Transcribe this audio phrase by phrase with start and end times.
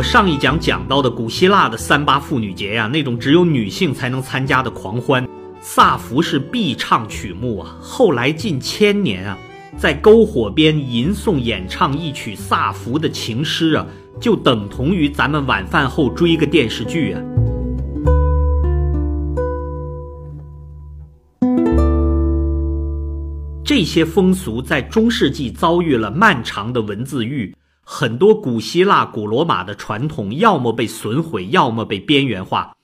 [0.00, 5.28] 我上一讲讲到的古希腊的三八妇女节呀，那种只有女性才能参加的狂欢，
[5.60, 7.76] 萨福是必唱曲目啊。
[7.82, 9.36] 后来近千年啊，
[9.76, 13.86] 在篝火边吟诵演唱一曲萨福的情诗啊，
[14.18, 17.20] 就等同于咱们晚饭后追个电视剧啊。
[23.62, 32.76] 这些风俗在中世纪遭遇了漫长的文字狱，很多古希腊、古罗马的传统要么被损毁，要么被边缘化。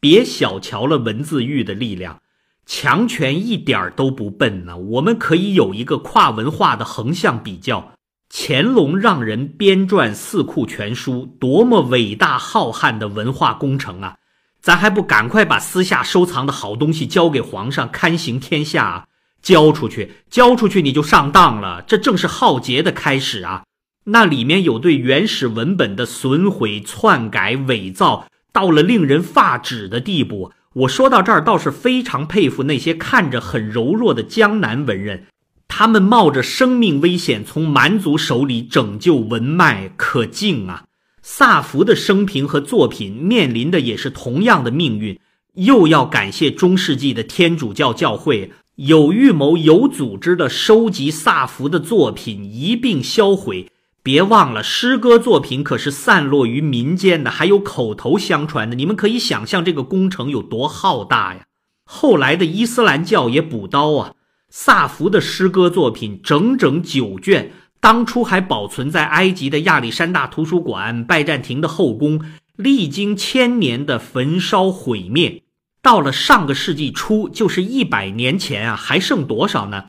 [0.00, 2.20] 别小瞧了文字狱的力量，
[2.66, 4.76] 强权一点儿都不笨呢。
[4.76, 7.92] 我们可以有一个跨文化的横向比较：
[8.30, 14.16] 乾隆让人编撰《四库全书》，多么伟大浩瀚的文化工程啊！
[14.60, 19.04] 咱还不赶快把私下收藏的好东西交给皇上，刊行天下啊！
[19.42, 21.82] 交出去，交出去，你就上当了。
[21.82, 23.62] 这正是浩劫的开始啊！
[24.04, 30.52] 那里面有对原始文本的损毁、篡改、伪造，到了令人发指的地步。
[30.74, 35.26] 我说到这儿，倒是非常佩服那些看着很柔弱的江南文人，
[35.68, 40.84] 他们冒着生命危险从蛮族手里拯救文脉，可敬啊！
[41.22, 45.18] 萨福的生平和作品面临的也是同样的命运，
[45.54, 48.52] 又要感谢中世纪的天主教教会。
[48.76, 53.70] 有预谋、有组织的收集萨福的作品，一并销毁。
[54.04, 58.76] 别忘了，诗歌作品可是散落于民间的，还有口头相传的。
[58.76, 61.46] 你们可以想象这个工程有多浩大呀！
[61.86, 64.12] 后来的伊斯兰教也补刀啊，
[64.50, 72.20] 萨福的诗歌作品整整九卷，当初还保存在埃及的亚历山大图书馆、拜占庭的后宫，
[72.56, 75.44] 历经千年的焚烧毁灭。
[75.80, 79.86] 到了上个世纪初，就是一百年前啊，还剩多少呢？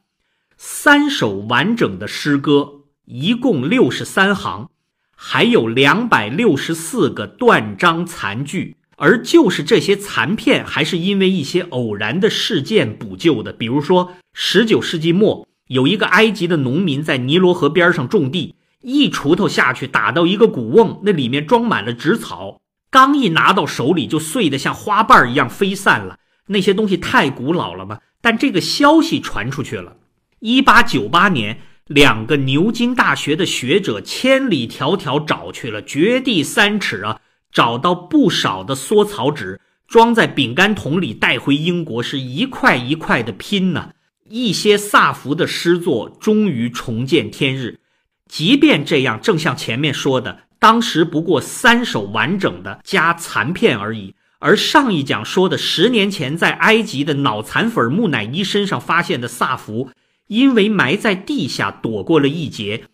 [0.56, 2.75] 三首完整的诗歌，
[3.06, 4.70] 一共六十三行，
[5.16, 8.76] 还有两百六十四个断章残句。
[8.98, 13.52] 而就是这些残片，还是因为一些偶然的事件补救的。
[13.52, 22.62] 比如说，十九世纪末，有一个埃及的农民在尼罗河边上种地，一锄头下去打到一个古瓮，那里面装满了纸草。
[22.90, 26.18] 刚一拿到手里，就碎得像花瓣一样飞散了。
[26.48, 28.00] 那些东西太古老了吗？
[28.22, 29.98] 但这个消息传出去了。
[30.40, 43.92] 一八九八年，两个牛津大学的学者千里迢迢找去了，掘地三尺啊，找到不少的缩草纸，装在饼干桶里带回英国，是一块一块的拼呢。
[44.28, 47.80] 一些萨福的诗作终于重见天日。
[48.28, 50.40] 即便这样，正像前面说的。
[50.58, 59.92] 当时不过三首完整的加残片而已，而上一讲说的十年前在埃及的脑残粉木乃伊身上发现的萨福，
[60.28, 62.86] 因为埋在地下躲过了一劫。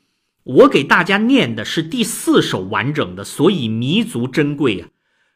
[0.44, 4.88] 我给大家念的是第四首完整的，所以弥足珍贵啊！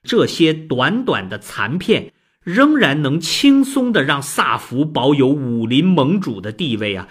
[0.04, 2.12] 这些短短的残片
[2.44, 7.08] 仍然能轻松的让萨福保有武林盟主的地位啊！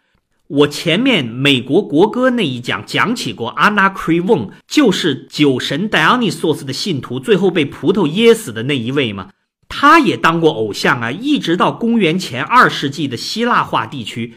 [0.47, 9.31] 我前面美国国歌那一讲讲起过，阿纳克翁就是酒神戴奥尼索斯的信徒，最后被葡萄噎死的那一位嘛？
[9.69, 11.11] 他也当过偶像啊！
[11.11, 14.35] 一直到公元前二世纪的希腊化地区，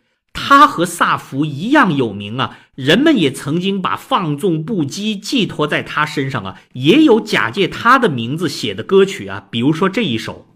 [0.48, 2.58] 他和萨福一样有名啊！
[2.74, 10.47] 人们也曾经把放纵不羁寄托在他身上啊，也有假借他的名字写的歌曲啊，比如说这一首。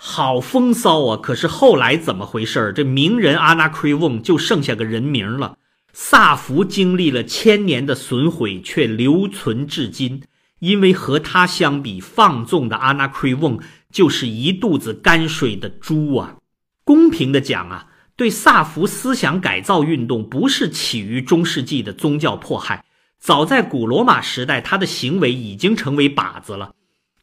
[0.00, 1.16] 好风骚啊！
[1.20, 5.58] 可是后来怎么回事这名人阿那奎翁就剩下个人名了。
[5.92, 10.22] 萨福经历了千年的损毁，却留存至今。
[10.60, 13.58] 因为和他相比，放纵的阿那奎翁
[13.90, 16.36] 就是一肚子泔水的猪啊！
[16.84, 17.86] 公平的讲啊，
[18.16, 22.84] 对萨福思想改造运动不是起于中世纪的宗教迫害，
[23.18, 26.70] 早在古罗马时代，他的行为已经成为靶子了。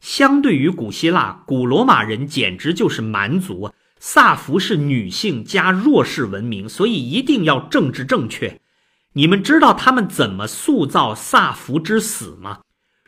[0.06, 3.72] 相对于古希腊，古罗马人简直就是蛮族啊！
[3.98, 8.60] 萨福是女性加弱势文明，所以一定要政治正确。
[9.14, 12.60] 你们知道他们怎么塑造萨福之死吗？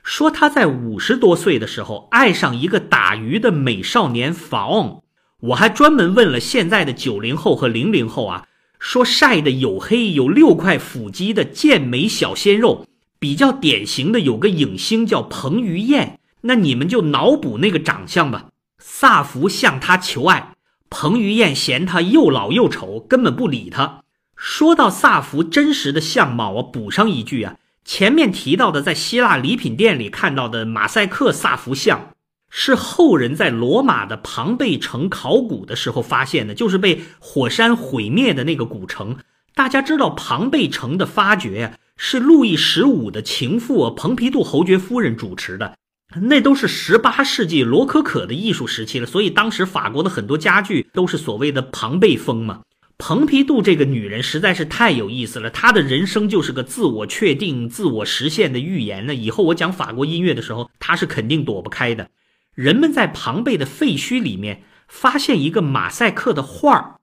[0.03, 5.01] 说他在五十多岁的时候爱上一个打鱼的美少年法翁。
[5.43, 8.49] 我还专门问了现在的九零后和零零后啊，
[8.81, 12.85] 说晒得黝黑、有六块腹肌的健美小鲜肉，
[13.21, 16.19] 比较典型的有个影星叫彭于晏。
[16.43, 18.47] 那你们就脑补那个长相吧。
[18.79, 20.55] 萨福向他求爱，
[20.89, 24.03] 彭于晏嫌他又老又丑，根本不理他。
[24.37, 32.15] 说到萨福真实的相貌，我补上一句啊，前面提到的在希腊礼品店里看到的马赛克萨福像，
[32.49, 39.17] 是后人在罗马的庞贝城考古的时候发现的，就是被火山毁灭的那个古城。
[39.55, 45.77] 大家知道庞贝城的发掘，是路易十五的情妇蓬皮杜侯爵夫人主持的。
[46.17, 52.63] 那都是十八世纪罗可可的艺术时期了，所以当时法国的很多家具都是所谓的庞贝风嘛。
[52.97, 59.15] 蓬皮杜这个女人实在是太有意思了，她的人生就是个自我确定、自我实现的预言呢。
[59.15, 62.11] 以后我讲法国音乐的时候，她是肯定躲不开的。
[62.55, 66.95] 人们在庞贝的废墟里面发现一个马赛克的画儿，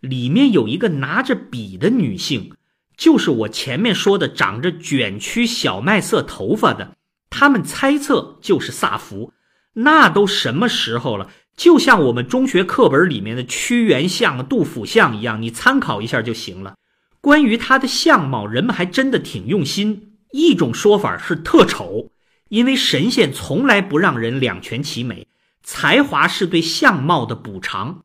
[0.00, 2.50] 里面有一个拿着笔的女性，
[2.96, 6.96] 就是我前面说的长着卷曲小麦色头发的。
[7.36, 9.32] 他们猜测就是萨福，
[9.72, 11.28] 那都什么时候了？
[11.56, 16.76] 就像我们中学课本里面的屈原像、杜甫像一样，你参考一下就行了。
[17.20, 20.12] 关于他的相貌，人们还真的挺用心。
[20.30, 22.12] 一种说法是特丑，
[22.50, 25.26] 因为神仙从来不让人两全其美，
[25.64, 28.04] 才华是对相貌的补偿。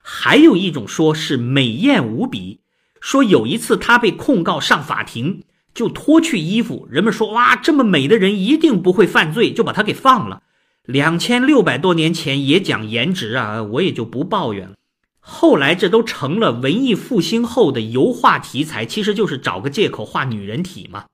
[0.00, 2.60] 还有一种说是美艳无比，
[3.00, 5.42] 说有一次他被控告上法庭。
[5.78, 10.42] 就脱去衣服，人们说哇，这么美的人一定不会犯罪，就把他给放了。
[10.84, 14.74] 两千六百多年前也讲颜值啊，我也就不抱怨了。
[15.20, 21.04] 后来这都成了文艺复兴后的油画题材，其实就是找个借口画女人体嘛。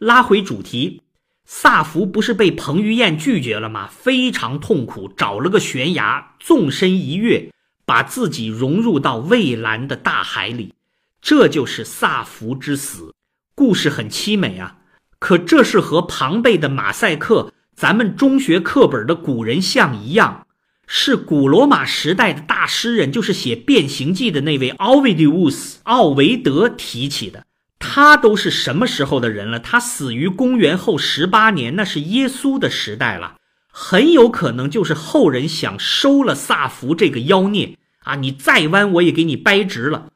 [0.00, 1.02] 拉回主题，
[1.44, 3.86] 萨福不是被彭于晏拒绝了吗？
[3.86, 7.52] 非常痛苦，找了个悬崖，纵身一跃，
[7.86, 10.74] 把自己融入到蔚蓝的大海里，
[11.22, 13.14] 这就是萨福之死。
[13.58, 14.76] 故事很凄美啊，
[15.18, 20.46] 可这是和庞贝的马赛克、咱们中学课本的古人像一样，
[20.86, 27.44] 是古罗马时代的大诗人，就是写《变形记》的那位奥维迪乌斯·奥维德提起的。
[27.80, 29.58] 他都是什么时候的人了？
[29.58, 33.38] 他死于公元后十八年，那是耶稣的时代了，
[33.72, 38.14] 很有可能就是后人想收了萨福这个妖孽啊！
[38.14, 40.10] 你再弯，我也给你掰直了。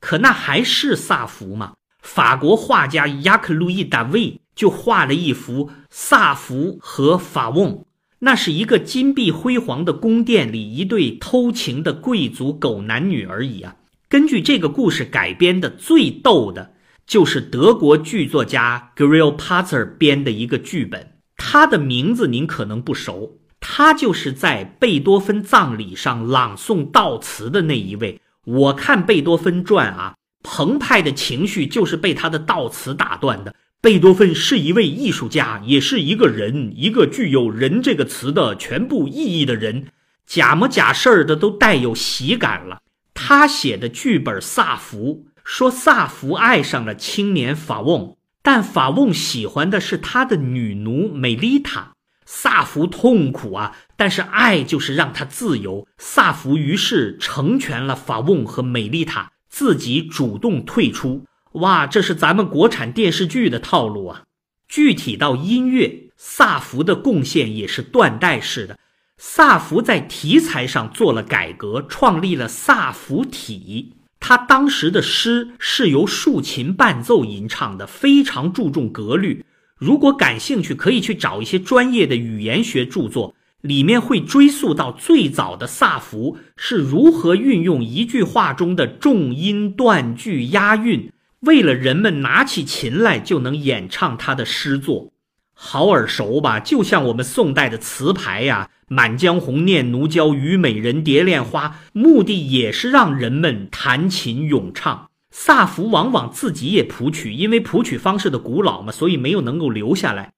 [0.00, 1.72] 可那还是萨福吗？
[2.04, 7.86] 法国画家雅克·路易·达维就画了一幅萨福和法翁，
[8.18, 13.76] 那是一个金碧辉煌的宫殿里一对偷情的贵族狗男女而已啊。
[14.10, 16.74] 根据这个故事改编的最逗的，
[17.06, 28.20] 就是德国剧作家 Grill Patzer 编的一个剧本，他的名字您可能不熟，他就是在贝多芬葬礼上朗诵悼词的那一位。
[28.44, 30.14] 我看《贝多芬传》啊。
[30.44, 33.52] 澎湃的情绪就是被他的悼词打断的。
[33.80, 39.88] 贝多芬是一位艺术家，也是一个人，一个具有“人”这个词的全部意义的人。
[40.26, 42.80] 假模假式的都带有喜感了。
[43.12, 51.92] 他写的剧本《萨福》说，萨福爱上了青年法翁，但法翁喜欢的是他的女奴美丽塔。
[52.24, 55.86] 萨福痛苦啊，但是爱就是让他自由。
[55.98, 59.32] 萨福于是成全了法翁和美丽塔。
[59.54, 64.24] 自己主动退出，哇，这是咱们国产电视剧的套路啊！
[64.66, 68.76] 具体到音乐，萨福的贡献也是断代式的。
[69.16, 73.92] 萨福在题材上做了改革，创立了萨福体。
[74.18, 79.44] 他当时的诗是由竖琴伴奏吟唱的，非常注重格律。
[79.78, 83.36] 如果感兴趣，可以去找一些专业的语言学著作。
[83.64, 95.12] 里面会追溯到最早的萨福是如何运用一句话中的重音断句押韵，为了人们拿起琴来就能演唱他的诗作，
[95.54, 96.60] 好耳熟吧？
[96.60, 105.08] 就像我们宋代的词牌呀，《满江红》《念奴娇》《虞美人》《蝶恋花》，目的也是让人们弹琴咏唱。
[105.30, 110.34] 萨福往往自己也谱曲，因为谱曲方式的古老嘛，所以没有能够留下来。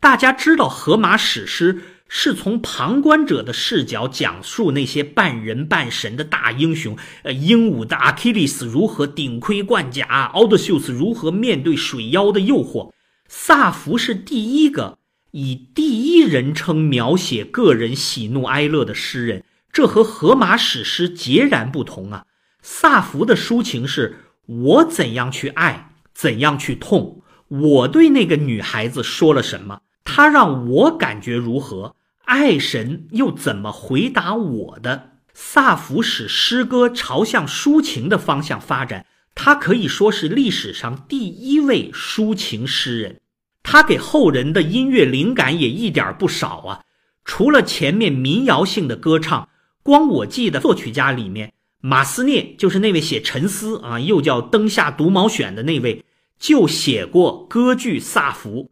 [0.00, 1.82] 大家知道荷马史诗。
[2.08, 12.92] 是从旁观者的视角讲述那些半人半神的大英雄，呃，英武的阿基里斯如何顶盔贯甲，奥德修斯如何面对水妖的诱惑。
[13.28, 14.98] 萨福是第一个
[15.32, 22.24] 以第一人称描写个人喜怒哀乐的诗人，这和荷马史诗截然不同啊！
[22.62, 31.96] 萨福的抒情是我怎样去爱，怎样去痛，我对那个女孩子说了什么，她让我感觉如何。
[32.28, 35.12] 爱神又怎么回答我的？
[35.32, 43.20] 萨福使诗歌朝向抒情的方向发展，他可以说是历史上第一位抒情诗人。
[43.62, 46.84] 他给后人的音乐灵感也一点不少啊。
[47.24, 49.48] 除了前面民谣性的歌唱，
[49.82, 56.04] 光我记得作曲家里面，马斯涅就是那位写《沉思》啊，又叫《灯下独毛选》的那位，
[56.38, 58.64] 就写过歌剧《萨福》，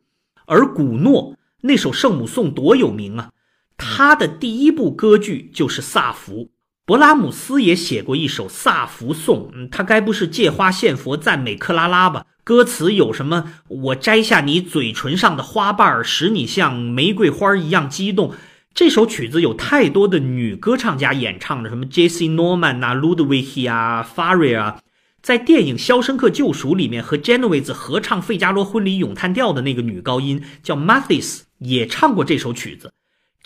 [0.45, 3.31] 而古诺那首圣母颂多有名啊。
[3.76, 6.50] 他的第一部歌剧就是《萨福》，
[6.87, 12.25] 勃拉姆斯也写过一首《萨福颂》，嗯，他该不是借花献佛赞美克拉拉吧？
[12.45, 13.52] 歌词有什么？
[13.68, 18.33] 我摘下你嘴唇上的花瓣，使你像玫瑰花一样激动。
[18.73, 24.78] 这首曲子有太多的女歌唱家演唱的，什么 Jessie Norman 啊、Ludwig 啊、Farrier 啊，
[25.21, 32.92] 在电影《肖申克救赎》里面和 Genovese 合唱《费加罗婚礼咏叹调》的那个女高音叫 Mathis，也唱过这首曲子。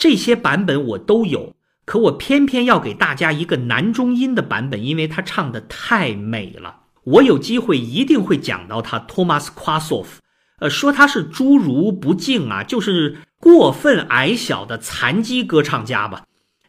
[0.01, 1.55] 这些版本我都有，
[1.85, 6.85] 可我偏偏要给大家一个男中音的版本，因为他唱的太美了。
[7.05, 10.23] 我有机会一定会讲到他，托马斯·夸索夫。
[10.61, 16.25] 呃，说他是侏儒不敬啊，就是过分矮小的残疾歌唱家吧。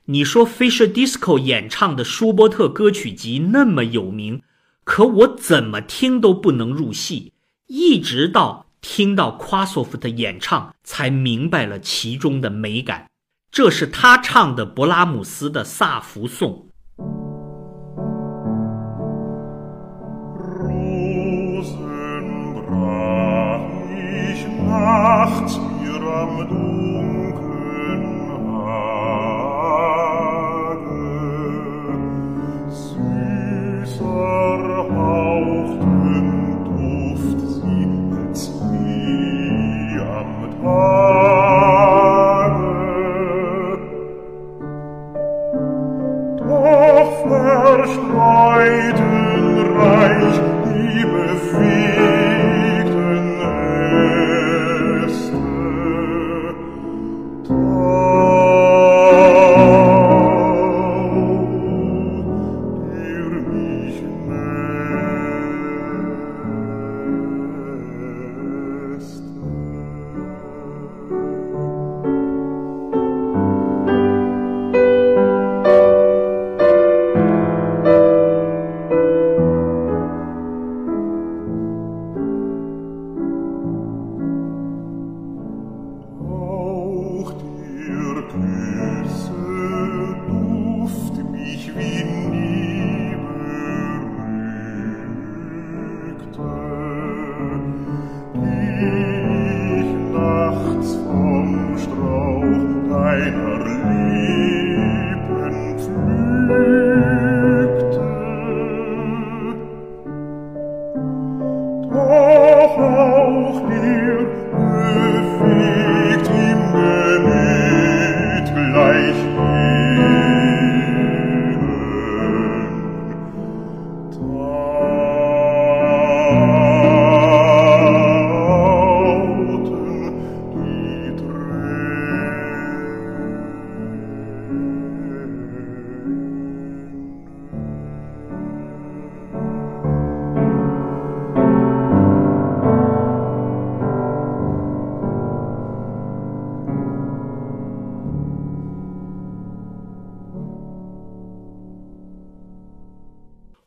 [0.08, 4.42] 你说 Fisher Disco 演唱的舒伯特歌曲集那么有名，
[4.84, 7.32] 可我怎么听都不能入戏，
[7.68, 13.08] 一直到听到夸索夫的演唱，才明白了其中的美感。
[13.52, 16.68] 这是他唱的勃拉姆斯的《萨福颂》。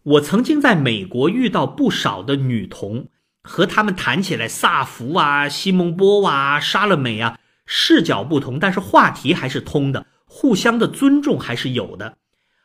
[0.04, 3.08] 我曾经在美国遇到不少的女童，
[3.42, 12.18] 和她们谈起来，萨福啊、西蒙波娃、莎乐美啊，视角不同，但是话题还是通的，互相的尊重还是有的。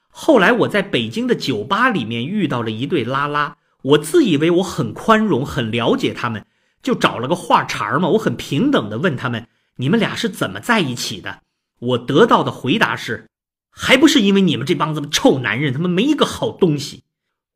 [0.10, 6.46] 后来我在北京的酒吧里面遇到了一对拉拉，我自以为我很宽容，很了解他们，
[6.84, 8.10] 就找了个话茬嘛。
[8.10, 11.40] 我很平等的问他们：“你们俩是怎么在一起的？”
[11.80, 13.30] 我得到的回答是
[13.72, 17.04] ：“还不是因为你们这帮子臭男人，他们没一个好东西。”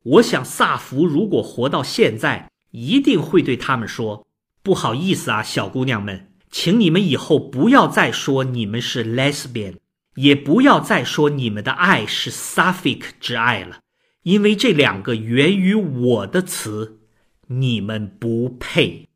[0.04, 4.26] 我想萨福如果活到现在，一定会对他们说
[4.62, 9.76] ：“不好意思啊，小姑娘们，请你们以后不要再说你们是 lesbian，
[10.16, 13.80] 也不要再说你们的爱是 sapphic 之爱了。”
[14.24, 17.00] 因为这两个源于我的词，
[17.48, 19.08] 你们不配。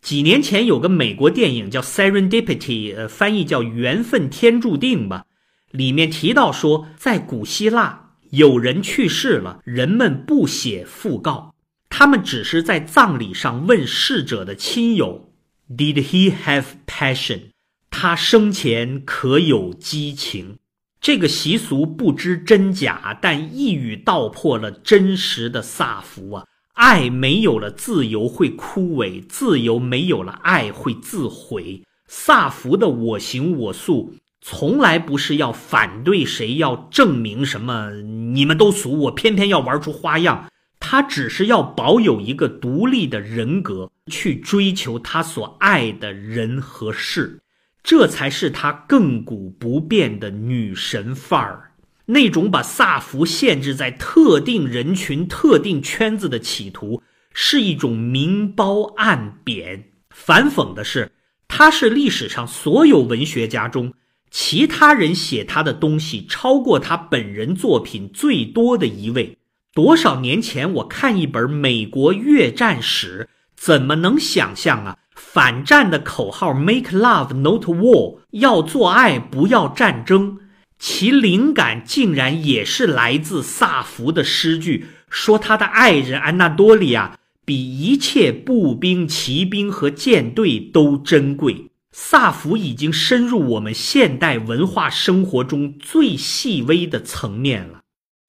[0.00, 5.26] 几年前有个美国电影叫《Serendipity》，呃，翻译叫“缘分天注定”吧。
[5.70, 11.54] 里面提到说，在古希腊，有人去世了，人们不写讣告，
[11.88, 15.32] 他们只是在葬礼上问逝者的亲友
[15.68, 17.50] ：“Did he have passion？”
[17.90, 20.58] 他生前可有激情？
[21.00, 26.44] 这个习俗不知真假，但一语道破了真实的萨福啊！
[26.74, 31.82] 爱没有了自由会枯萎，自由没有了爱会自毁。
[32.06, 34.14] 萨福的我行我素，
[34.52, 37.92] 从来不是要反对谁，要证明什么。
[37.92, 40.50] 你们都俗，我偏偏要玩出花样。
[40.80, 47.38] 他只是要保有一个独立的人格，去追求他所爱的人和事。
[47.84, 51.70] 这才是她亘古不变的女神范儿，
[52.06, 57.00] 那种把萨福限制在特定人群、特定圈子的企图，
[57.32, 59.92] 是一种明褒暗贬。
[60.10, 61.12] 反讽的是，
[61.46, 63.94] 她是历史上所有文学家中，
[64.30, 69.36] 其他人写他的东西超过他本人作品最多的一位。
[69.74, 74.96] 多少年前，我看一本美国越战史，怎么能想象啊？
[75.14, 80.38] 反战的口号 “Make love, not war”，要做爱不要战争。
[80.78, 91.69] 其灵感竟然也是来自萨福的诗句，说他的爱人安娜多利亚比一切步兵、骑兵和舰队都珍贵。
[92.02, 97.82] 萨福已经深入我们现代文化生活中最细微的层面了。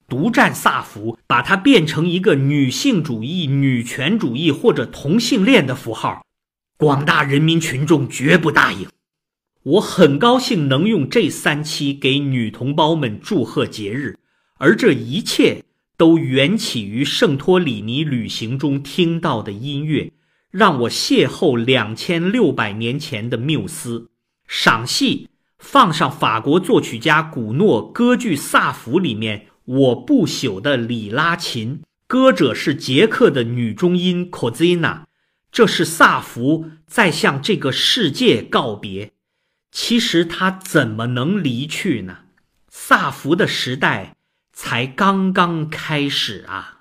[0.09, 6.25] 独占萨福，把它变成一个女性主义、女权主义或者同性恋的符号。
[6.77, 8.89] 广大人民群众绝不答应。
[9.63, 14.19] 我很高兴能用这三期给女同胞们祝贺节日，
[14.57, 15.63] 而这一切
[15.95, 20.11] 都缘起于圣托里尼旅行中听到的音乐，
[20.51, 24.09] 让我邂逅两千六百年前的缪斯。
[24.47, 35.03] 赏戏放上法国作曲家古诺歌剧《萨福》里面我不朽的里拉琴，歌者是捷克的女中音 Kozina。
[35.51, 39.13] 这是萨福在向这个世界告别。
[39.71, 42.19] 其实他怎么能离去呢？
[42.69, 44.17] 萨福的时代
[44.51, 46.80] 才刚刚开始啊！